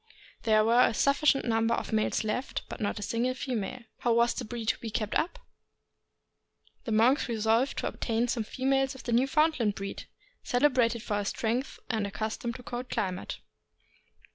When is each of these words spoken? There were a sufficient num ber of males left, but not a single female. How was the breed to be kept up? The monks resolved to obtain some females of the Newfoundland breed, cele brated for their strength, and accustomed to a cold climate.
There 0.45 0.65
were 0.65 0.81
a 0.87 0.95
sufficient 0.95 1.45
num 1.45 1.67
ber 1.67 1.75
of 1.75 1.93
males 1.93 2.23
left, 2.23 2.63
but 2.67 2.81
not 2.81 2.97
a 2.97 3.03
single 3.03 3.35
female. 3.35 3.83
How 3.99 4.13
was 4.13 4.33
the 4.33 4.43
breed 4.43 4.69
to 4.69 4.79
be 4.79 4.89
kept 4.89 5.13
up? 5.13 5.37
The 6.85 6.91
monks 6.91 7.29
resolved 7.29 7.77
to 7.77 7.87
obtain 7.87 8.27
some 8.27 8.43
females 8.43 8.95
of 8.95 9.03
the 9.03 9.11
Newfoundland 9.13 9.75
breed, 9.75 10.07
cele 10.43 10.71
brated 10.71 11.03
for 11.03 11.17
their 11.17 11.25
strength, 11.25 11.79
and 11.87 12.07
accustomed 12.07 12.55
to 12.55 12.61
a 12.61 12.65
cold 12.65 12.89
climate. 12.89 13.41